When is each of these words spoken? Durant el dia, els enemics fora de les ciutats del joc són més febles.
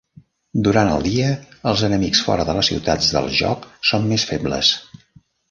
Durant 0.67 0.87
el 0.93 1.03
dia, 1.07 1.27
els 1.71 1.83
enemics 1.89 2.23
fora 2.29 2.47
de 2.49 2.57
les 2.61 2.71
ciutats 2.73 3.11
del 3.19 3.29
joc 3.43 3.69
són 3.93 4.09
més 4.15 4.27
febles. 4.33 4.75